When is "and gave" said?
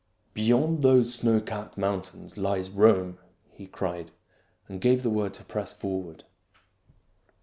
4.67-5.03